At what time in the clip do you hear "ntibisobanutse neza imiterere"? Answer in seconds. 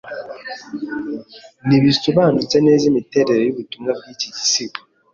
1.67-3.41